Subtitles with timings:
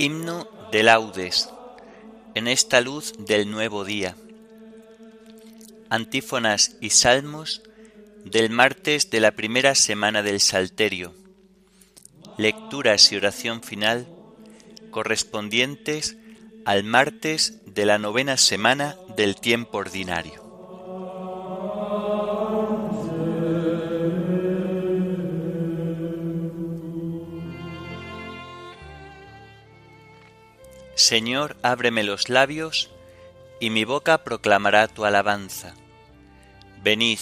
[0.00, 1.50] Himno de laudes
[2.34, 4.16] en esta luz del nuevo día.
[5.90, 7.60] Antífonas y salmos
[8.24, 11.12] del martes de la primera semana del Salterio.
[12.38, 14.08] Lecturas y oración final
[14.90, 16.16] correspondientes
[16.64, 20.39] al martes de la novena semana del tiempo ordinario.
[31.10, 32.88] Señor, ábreme los labios,
[33.58, 35.74] y mi boca proclamará tu alabanza.
[36.84, 37.18] Venid,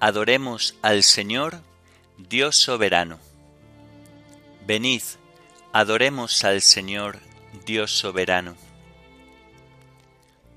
[0.00, 1.60] adoremos al Señor,
[2.16, 3.18] Dios soberano.
[4.66, 5.02] Venid,
[5.74, 7.18] adoremos al Señor,
[7.66, 8.56] Dios soberano.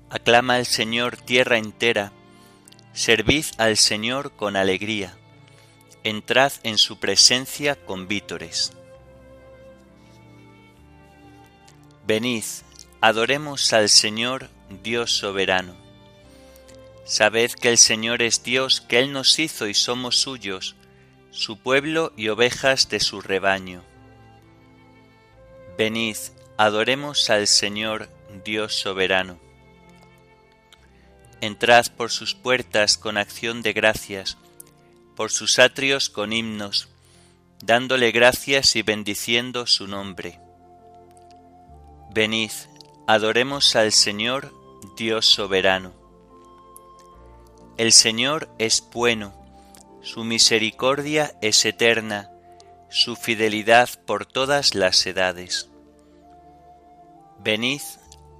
[0.08, 2.12] Aclama al Señor tierra entera,
[2.94, 5.18] servid al Señor con alegría,
[6.02, 8.72] entrad en su presencia con vítores.
[12.06, 12.44] Venid,
[13.00, 14.48] adoremos al Señor
[14.84, 15.74] Dios soberano.
[17.04, 20.76] Sabed que el Señor es Dios, que Él nos hizo y somos suyos,
[21.32, 23.82] su pueblo y ovejas de su rebaño.
[25.76, 26.16] Venid,
[26.56, 28.08] adoremos al Señor
[28.44, 29.40] Dios soberano.
[31.40, 34.38] Entrad por sus puertas con acción de gracias,
[35.16, 36.88] por sus atrios con himnos,
[37.64, 40.45] dándole gracias y bendiciendo su nombre
[42.16, 42.50] Venid,
[43.06, 44.50] adoremos al Señor,
[44.96, 45.92] Dios soberano.
[47.76, 49.34] El Señor es bueno,
[50.00, 52.30] su misericordia es eterna,
[52.88, 55.68] su fidelidad por todas las edades.
[57.38, 57.82] Venid,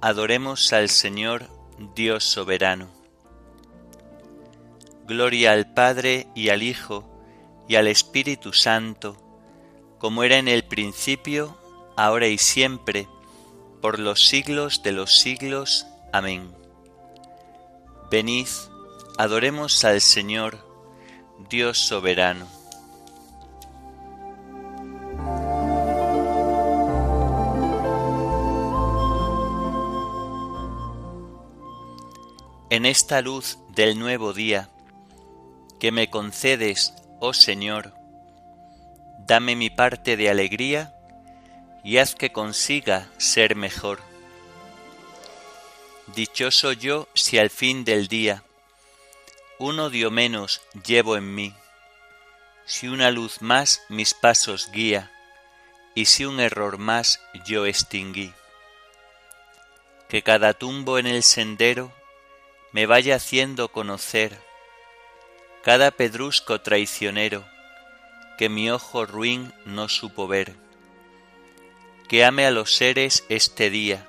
[0.01, 1.47] adoremos al Señor,
[1.93, 2.87] Dios soberano.
[5.05, 7.07] Gloria al Padre y al Hijo
[7.67, 9.17] y al Espíritu Santo,
[9.99, 11.55] como era en el principio,
[11.95, 13.07] ahora y siempre,
[13.81, 15.87] por los siglos de los siglos.
[16.11, 16.51] Amén.
[18.09, 18.47] Venid,
[19.17, 20.57] adoremos al Señor,
[21.49, 22.47] Dios soberano.
[32.69, 34.69] En esta luz del nuevo día
[35.79, 37.93] que me concedes, oh Señor,
[39.25, 40.96] dame mi parte de alegría
[41.87, 44.01] y haz que consiga ser mejor.
[46.07, 48.43] Dichoso yo si al fin del día
[49.57, 51.53] un odio menos llevo en mí,
[52.65, 55.13] si una luz más mis pasos guía,
[55.95, 58.33] y si un error más yo extinguí.
[60.09, 61.93] Que cada tumbo en el sendero
[62.73, 64.37] me vaya haciendo conocer
[65.63, 67.47] cada pedrusco traicionero
[68.37, 70.66] que mi ojo ruin no supo ver
[72.07, 74.07] que ame a los seres este día,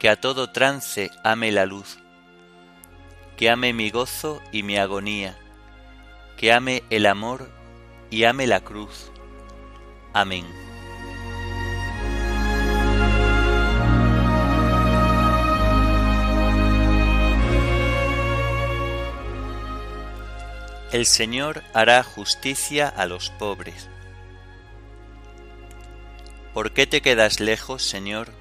[0.00, 1.98] que a todo trance ame la luz,
[3.36, 5.38] que ame mi gozo y mi agonía,
[6.38, 7.50] que ame el amor
[8.10, 9.10] y ame la cruz.
[10.14, 10.46] Amén.
[20.92, 23.90] El Señor hará justicia a los pobres
[26.56, 28.32] ¿Por qué te quedas lejos, Señor,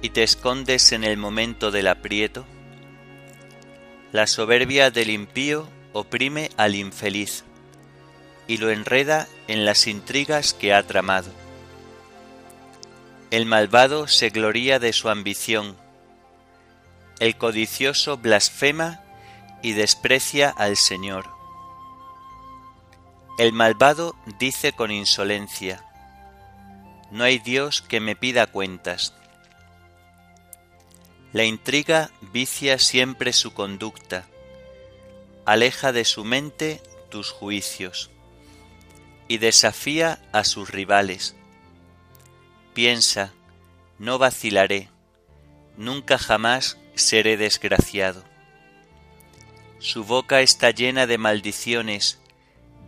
[0.00, 2.46] y te escondes en el momento del aprieto?
[4.10, 7.44] La soberbia del impío oprime al infeliz
[8.48, 11.30] y lo enreda en las intrigas que ha tramado.
[13.30, 15.76] El malvado se gloría de su ambición,
[17.20, 19.02] el codicioso blasfema
[19.62, 21.26] y desprecia al Señor.
[23.36, 25.84] El malvado dice con insolencia,
[27.14, 29.14] no hay Dios que me pida cuentas.
[31.32, 34.26] La intriga vicia siempre su conducta,
[35.46, 38.10] aleja de su mente tus juicios
[39.28, 41.36] y desafía a sus rivales.
[42.74, 43.32] Piensa,
[44.00, 44.88] no vacilaré,
[45.76, 48.24] nunca jamás seré desgraciado.
[49.78, 52.18] Su boca está llena de maldiciones,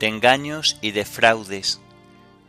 [0.00, 1.81] de engaños y de fraudes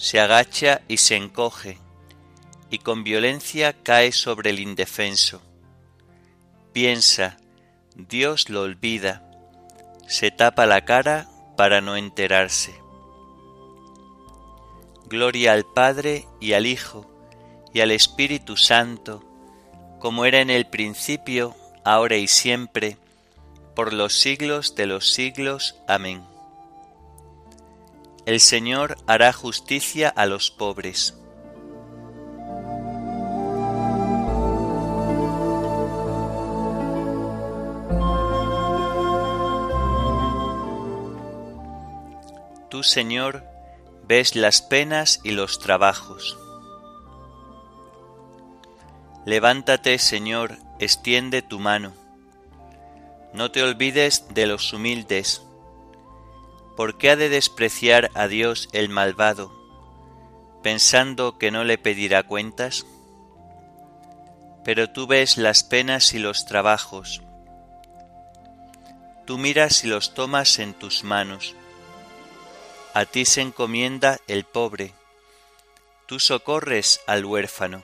[0.00, 1.76] Se agacha y se encoge,
[2.70, 5.42] y con violencia cae sobre el indefenso.
[6.72, 7.36] Piensa,
[7.96, 9.22] Dios lo olvida,
[10.08, 12.74] se tapa la cara para no enterarse.
[15.04, 17.06] Gloria al Padre y al Hijo
[17.74, 19.22] y al Espíritu Santo,
[19.98, 21.54] como era en el principio,
[21.84, 22.96] ahora y siempre,
[23.76, 25.76] por los siglos de los siglos.
[25.86, 26.24] Amén.
[28.30, 31.18] El Señor hará justicia a los pobres.
[42.68, 43.42] Tú, Señor,
[44.06, 46.38] ves las penas y los trabajos.
[49.26, 51.94] Levántate, Señor, extiende tu mano.
[53.34, 55.42] No te olvides de los humildes.
[56.80, 59.52] ¿Por qué ha de despreciar a Dios el malvado,
[60.62, 62.86] pensando que no le pedirá cuentas?
[64.64, 67.20] Pero tú ves las penas y los trabajos.
[69.26, 71.54] Tú miras y los tomas en tus manos
[72.94, 74.94] a ti se encomienda el pobre,
[76.06, 77.82] tú socorres al huérfano.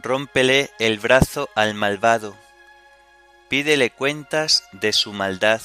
[0.00, 2.36] Rómpele el brazo al malvado,
[3.48, 5.62] pídele cuentas de su maldad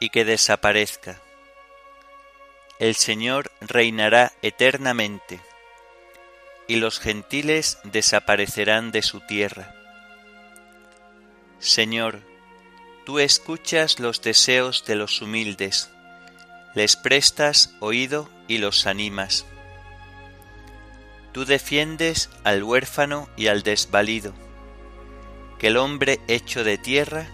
[0.00, 1.20] y que desaparezca.
[2.78, 5.40] El Señor reinará eternamente,
[6.66, 9.74] y los gentiles desaparecerán de su tierra.
[11.58, 12.20] Señor,
[13.06, 15.90] tú escuchas los deseos de los humildes,
[16.74, 19.46] les prestas oído y los animas.
[21.32, 24.34] Tú defiendes al huérfano y al desvalido,
[25.58, 27.28] que el hombre hecho de tierra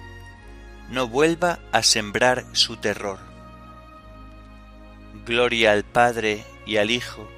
[0.90, 3.19] no vuelva a sembrar su terror.
[5.25, 7.28] Gloria al Padre y al Hijo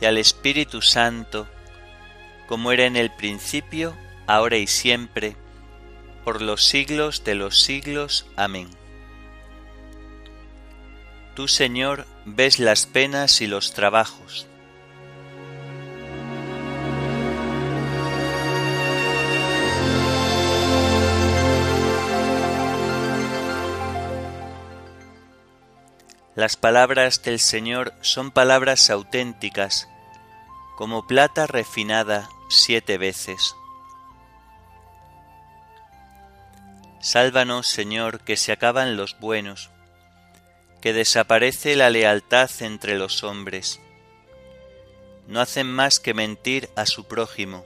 [0.00, 1.46] y al Espíritu Santo,
[2.48, 3.96] como era en el principio,
[4.26, 5.36] ahora y siempre,
[6.24, 8.26] por los siglos de los siglos.
[8.36, 8.68] Amén.
[11.34, 14.46] Tú, Señor, ves las penas y los trabajos.
[26.42, 29.88] Las palabras del Señor son palabras auténticas,
[30.76, 33.54] como plata refinada siete veces.
[37.00, 39.70] Sálvanos, Señor, que se acaban los buenos
[40.80, 43.78] que desaparece la lealtad entre los hombres.
[45.28, 47.64] No hacen más que mentir a su prójimo,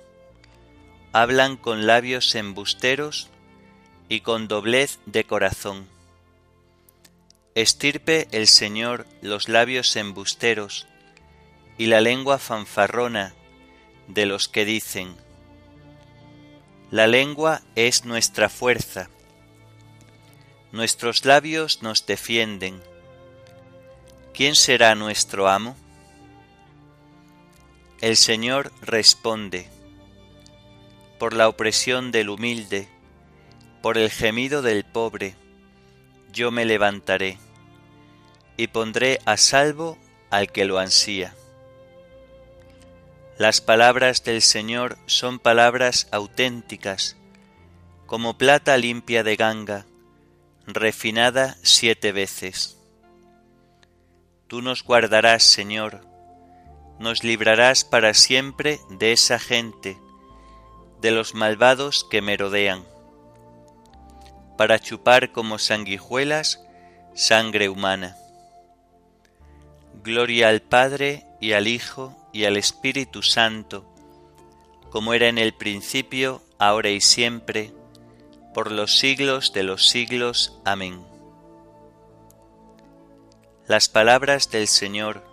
[1.14, 3.30] hablan con labios embusteros
[4.10, 5.95] y con doblez de corazón.
[7.56, 10.86] Estirpe el Señor los labios embusteros
[11.78, 13.32] y la lengua fanfarrona
[14.08, 15.16] de los que dicen,
[16.90, 19.08] La lengua es nuestra fuerza,
[20.70, 22.82] nuestros labios nos defienden.
[24.34, 25.78] ¿quién será nuestro amo?
[28.02, 29.66] El Señor responde,
[31.18, 32.86] por la opresión del humilde,
[33.80, 35.36] por el gemido del pobre,
[36.34, 37.38] yo me levantaré
[38.56, 39.98] y pondré a salvo
[40.30, 41.34] al que lo ansía.
[43.38, 47.16] Las palabras del Señor son palabras auténticas,
[48.06, 49.86] como plata limpia de ganga,
[50.66, 52.78] refinada siete veces.
[54.46, 56.06] Tú nos guardarás, Señor,
[56.98, 59.98] nos librarás para siempre de esa gente,
[61.00, 62.84] de los malvados que me rodean,
[64.56, 66.64] para chupar como sanguijuelas
[67.14, 68.16] sangre humana.
[70.02, 73.84] Gloria al Padre y al Hijo y al Espíritu Santo,
[74.90, 77.72] como era en el principio, ahora y siempre,
[78.54, 80.58] por los siglos de los siglos.
[80.64, 81.04] Amén.
[83.66, 85.24] Las palabras del Señor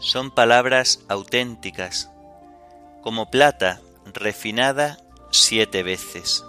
[0.00, 2.10] son palabras auténticas,
[3.02, 3.80] como plata
[4.12, 4.98] refinada
[5.30, 6.44] siete veces.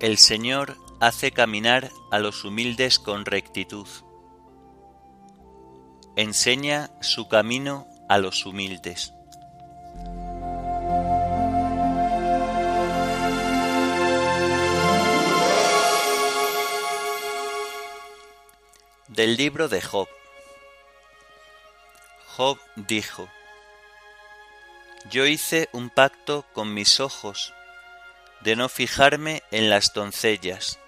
[0.00, 3.88] El Señor hace caminar a los humildes con rectitud.
[6.14, 9.12] enseña su camino a los humildes.
[19.08, 20.06] Del libro de Job.
[22.36, 23.28] Job dijo,
[25.10, 27.52] Yo hice un pacto con mis ojos
[28.40, 30.78] de no fijarme en las doncellas.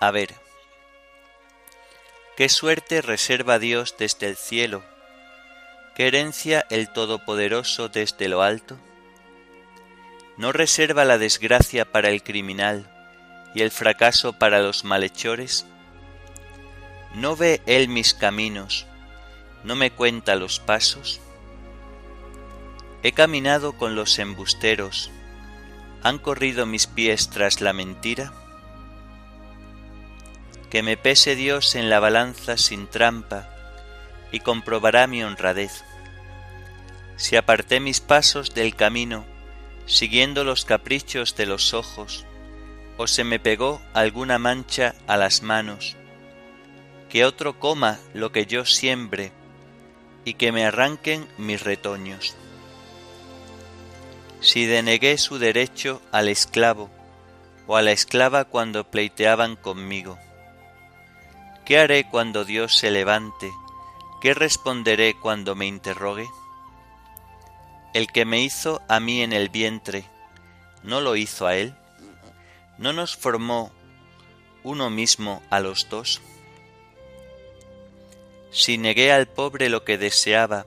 [0.00, 0.34] A ver,
[2.36, 4.82] ¿qué suerte reserva Dios desde el cielo?
[5.94, 8.78] ¿Qué herencia el Todopoderoso desde lo alto?
[10.36, 12.90] ¿No reserva la desgracia para el criminal
[13.54, 15.66] y el fracaso para los malhechores?
[17.14, 18.86] ¿No ve Él mis caminos?
[19.64, 21.20] ¿No me cuenta los pasos?
[23.02, 25.10] He caminado con los embusteros,
[26.02, 28.32] ¿han corrido mis pies tras la mentira?
[30.70, 33.48] Que me pese Dios en la balanza sin trampa
[34.32, 35.84] y comprobará mi honradez.
[37.16, 39.24] Si aparté mis pasos del camino,
[39.86, 42.24] siguiendo los caprichos de los ojos,
[42.96, 45.96] o se me pegó alguna mancha a las manos,
[47.08, 49.32] que otro coma lo que yo siembre
[50.24, 52.34] y que me arranquen mis retoños.
[54.42, 56.90] Si denegué su derecho al esclavo
[57.66, 60.18] o a la esclava cuando pleiteaban conmigo,
[61.64, 63.50] ¿qué haré cuando Dios se levante?
[64.20, 66.28] ¿Qué responderé cuando me interrogue?
[67.94, 70.04] El que me hizo a mí en el vientre,
[70.82, 71.74] ¿no lo hizo a él?
[72.76, 73.72] ¿No nos formó
[74.64, 76.20] uno mismo a los dos?
[78.52, 80.66] si negué al pobre lo que deseaba,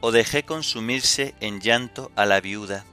[0.00, 2.86] o dejé consumirse en llanto a la viuda,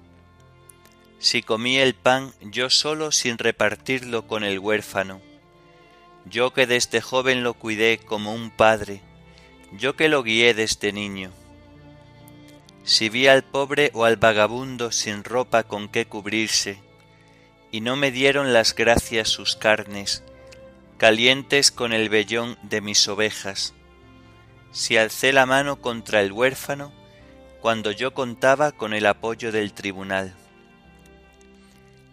[1.19, 5.21] si comí el pan yo solo sin repartirlo con el huérfano,
[6.25, 9.01] yo que desde joven lo cuidé como un padre,
[9.71, 11.31] yo que lo guié desde niño.
[12.83, 16.79] Si vi al pobre o al vagabundo sin ropa con qué cubrirse,
[17.71, 20.24] y no me dieron las gracias sus carnes,
[20.97, 23.74] calientes con el vellón de mis ovejas,
[24.71, 26.93] si alcé la mano contra el huérfano
[27.62, 30.36] cuando yo contaba con el apoyo del tribunal.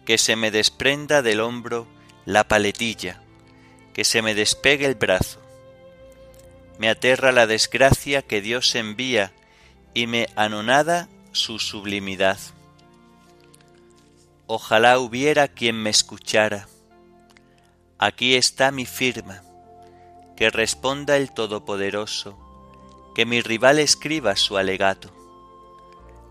[0.05, 1.87] Que se me desprenda del hombro
[2.25, 3.21] la paletilla,
[3.93, 5.41] que se me despegue el brazo.
[6.77, 9.31] Me aterra la desgracia que Dios envía
[9.93, 12.37] y me anonada su sublimidad.
[14.47, 16.67] Ojalá hubiera quien me escuchara.
[17.97, 19.41] Aquí está mi firma,
[20.35, 22.37] que responda el Todopoderoso
[23.15, 25.09] que mi rival escriba su alegato.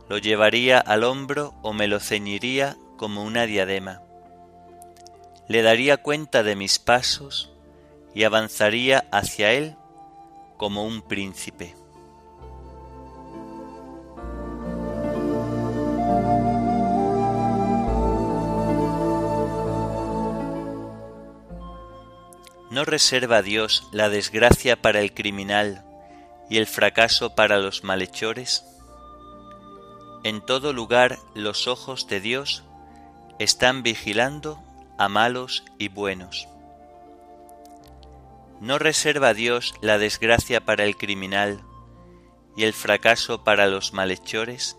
[0.09, 4.03] Lo llevaría al hombro o me lo ceñiría como una diadema.
[5.49, 7.53] Le daría cuenta de mis pasos
[8.15, 9.77] y avanzaría hacia él
[10.57, 11.75] como un príncipe.
[22.71, 25.85] ¿No reserva Dios la desgracia para el criminal
[26.51, 28.65] y el fracaso para los malhechores?
[30.25, 32.65] En todo lugar los ojos de Dios
[33.39, 34.63] están vigilando
[34.99, 36.49] a malos y buenos.
[38.61, 41.61] ¿No reserva Dios la desgracia para el criminal
[42.57, 44.77] y el fracaso para los malhechores?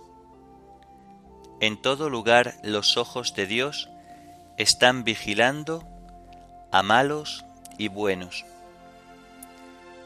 [1.60, 3.90] En todo lugar los ojos de Dios
[4.58, 5.84] están vigilando
[6.72, 7.44] a malos
[7.78, 8.46] y buenos.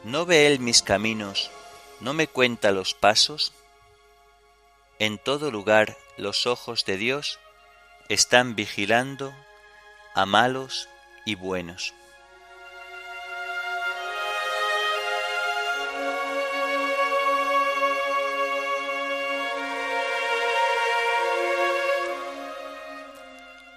[0.02, 1.50] ¿No ve él mis caminos?
[2.00, 3.52] ¿No me cuenta los pasos?
[4.98, 7.38] En todo lugar los ojos de Dios
[8.10, 9.32] están vigilando
[10.16, 10.88] a malos
[11.24, 11.94] y buenos.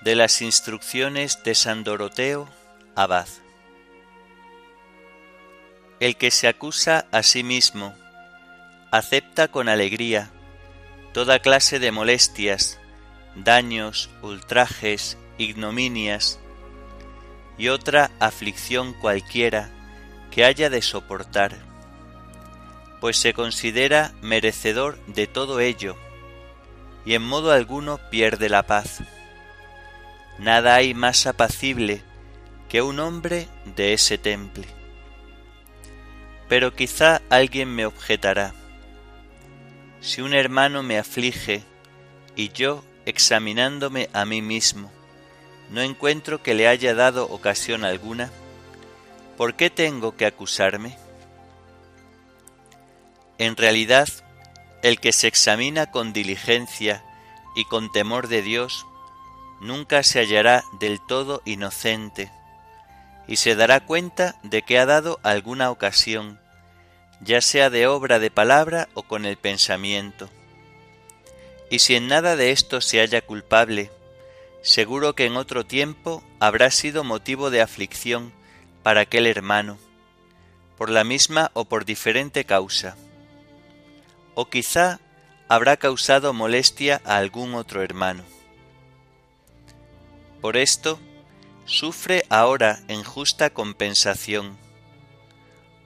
[0.02, 2.50] De las instrucciones de San Doroteo,
[2.96, 3.28] abad.
[6.00, 7.94] El que se acusa a sí mismo
[8.92, 10.32] acepta con alegría
[11.13, 12.80] toda clase de molestias,
[13.36, 16.40] daños, ultrajes, ignominias
[17.58, 19.70] y otra aflicción cualquiera
[20.32, 21.58] que haya de soportar,
[23.00, 25.96] pues se considera merecedor de todo ello
[27.06, 29.04] y en modo alguno pierde la paz.
[30.40, 32.02] Nada hay más apacible
[32.70, 34.66] que un hombre de ese temple.
[36.50, 38.54] Pero quizá alguien me objetará.
[40.02, 41.63] Si un hermano me aflige
[42.36, 44.91] y yo, examinándome a mí mismo,
[45.69, 48.31] no encuentro que le haya dado ocasión alguna,
[49.38, 50.98] ¿por qué tengo que acusarme?
[53.38, 54.07] En realidad,
[54.83, 57.03] el que se examina con diligencia
[57.55, 58.86] y con temor de Dios,
[59.62, 62.31] nunca se hallará del todo inocente,
[63.27, 66.39] y se dará cuenta de que ha dado alguna ocasión,
[67.22, 70.29] ya sea de obra de palabra o con el pensamiento.
[71.74, 73.89] Y si en nada de esto se halla culpable,
[74.62, 78.32] seguro que en otro tiempo habrá sido motivo de aflicción
[78.84, 79.80] para aquel hermano,
[80.77, 82.96] por la misma o por diferente causa.
[84.36, 85.00] O quizá
[85.48, 88.24] habrá causado molestia a algún otro hermano.
[90.42, 91.00] Por esto,
[91.65, 94.60] sufre ahora en justa compensación,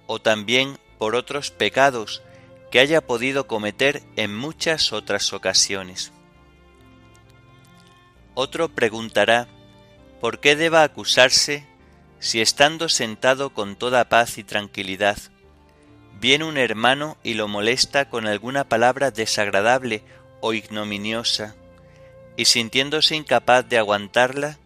[0.06, 2.24] o también por otros pecados
[2.80, 6.12] haya podido cometer en muchas otras ocasiones.
[8.34, 9.48] Otro preguntará,
[10.20, 11.66] ¿por qué deba acusarse
[12.20, 15.18] si estando sentado con toda paz y tranquilidad,
[16.20, 20.04] viene un hermano y lo molesta con alguna palabra desagradable
[20.42, 21.56] o ignominiosa,
[22.36, 24.58] y sintiéndose incapaz de aguantarla,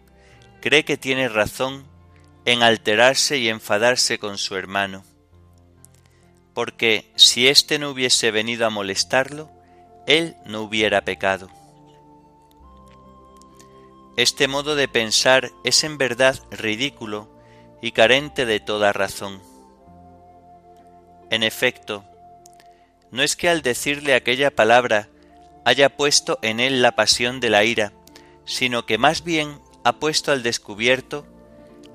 [0.62, 1.86] cree que tiene razón
[2.46, 5.04] en alterarse y enfadarse con su hermano.
[6.54, 9.50] Porque si éste no hubiese venido a molestarlo,
[10.08, 11.50] él no hubiera pecado.
[14.18, 17.30] Este modo de pensar es en verdad ridículo
[17.82, 19.42] y carente de toda razón.
[21.30, 22.04] En efecto,
[23.10, 25.08] no es que al decirle aquella palabra
[25.64, 27.94] haya puesto en él la pasión de la ira,
[28.46, 31.26] sino que más bien ha puesto al descubierto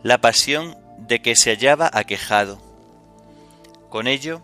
[0.02, 2.60] la pasión de que se hallaba aquejado.
[3.90, 4.42] Con ello,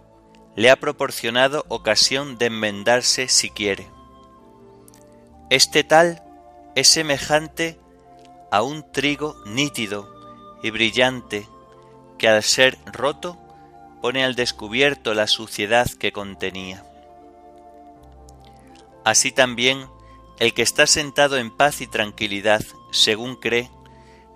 [0.54, 3.88] le ha proporcionado ocasión de enmendarse si quiere.
[5.50, 6.22] Este tal
[6.74, 7.78] es semejante
[8.50, 10.08] a un trigo nítido
[10.62, 11.48] y brillante
[12.18, 13.38] que al ser roto
[14.00, 16.84] pone al descubierto la suciedad que contenía.
[19.04, 19.86] Así también
[20.38, 23.70] el que está sentado en paz y tranquilidad, según cree,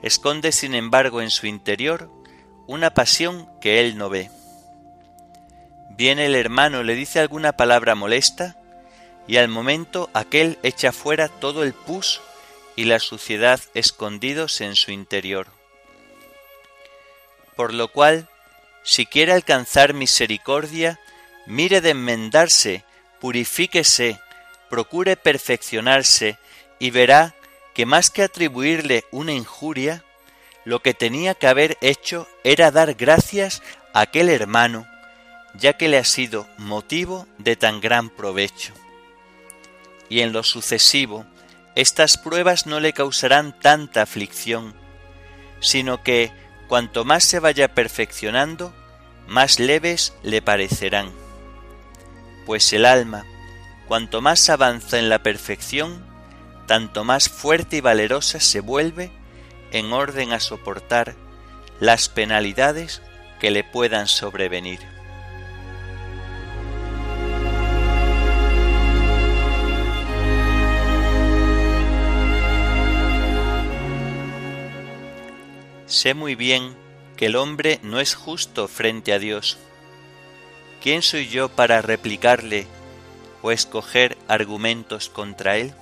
[0.03, 2.11] esconde sin embargo en su interior
[2.67, 4.31] una pasión que él no ve.
[5.97, 8.57] Viene el hermano, le dice alguna palabra molesta,
[9.27, 12.21] y al momento aquel echa fuera todo el pus
[12.77, 15.49] y la suciedad escondidos en su interior.
[17.57, 18.29] Por lo cual,
[18.83, 21.01] si quiere alcanzar misericordia,
[21.47, 22.85] mire de enmendarse,
[23.19, 24.21] purifíquese,
[24.69, 26.39] procure perfeccionarse,
[26.79, 27.35] y verá
[27.73, 30.05] que más que atribuirle una injuria,
[30.65, 33.63] lo que tenía que haber hecho era dar gracias
[33.95, 34.87] a aquel hermano,
[35.59, 38.73] ya que le ha sido motivo de tan gran provecho.
[40.09, 41.27] Y en lo sucesivo,
[41.75, 44.75] estas pruebas no le causarán tanta aflicción,
[45.61, 46.31] sino que
[46.69, 48.73] cuanto más se vaya perfeccionando,
[49.27, 51.11] más leves le parecerán.
[52.45, 53.25] Pues el alma,
[53.89, 56.05] cuanto más avanza en la perfección,
[56.67, 59.11] tanto más fuerte y valerosa se vuelve
[59.73, 61.15] en orden a soportar
[61.81, 63.03] las penalidades
[63.41, 64.96] que le puedan sobrevenir.
[76.07, 76.77] Sé muy bien
[77.17, 79.59] que el hombre no es justo frente a Dios.
[80.81, 82.69] ¿Quién soy yo para replicarle
[83.43, 85.75] o escoger argumentos contra él?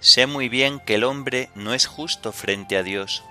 [0.00, 3.22] Sé muy bien que el hombre no es justo frente a Dios.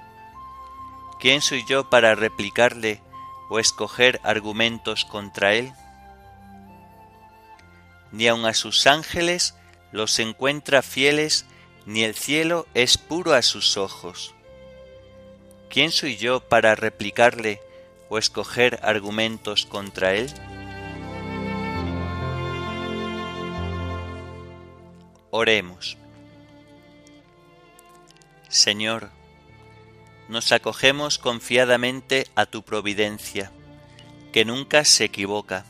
[1.19, 3.01] ¿Quién soy yo para replicarle
[3.49, 5.73] o escoger argumentos contra él?
[8.13, 9.53] Ni aun a sus ángeles
[9.91, 11.45] los encuentra fieles
[11.85, 14.35] ni el cielo es puro a sus ojos.
[15.69, 17.62] ¿Quién soy yo para replicarle
[18.10, 20.32] o escoger argumentos contra él?
[25.32, 25.97] Oremos.
[28.47, 29.10] Señor,
[30.30, 33.51] nos acogemos confiadamente a tu providencia,
[34.32, 35.65] que nunca se equivoca,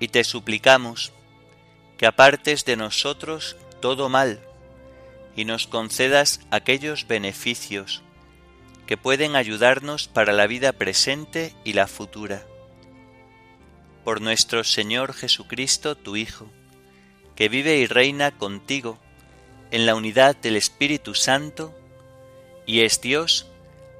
[0.00, 1.12] y te suplicamos
[1.98, 4.40] que apartes de nosotros todo mal,
[5.36, 8.02] y nos concedas aquellos beneficios
[8.90, 12.44] que pueden ayudarnos para la vida presente y la futura.
[14.02, 16.50] Por nuestro Señor Jesucristo, tu Hijo,
[17.36, 18.98] que vive y reina contigo
[19.70, 21.72] en la unidad del Espíritu Santo,
[22.66, 23.46] y es Dios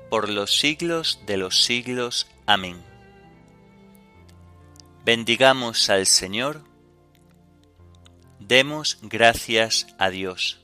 [0.09, 2.27] por los siglos de los siglos.
[2.47, 2.83] Amén.
[5.05, 6.65] Bendigamos al Señor,
[8.41, 10.60] demos gracias a Dios.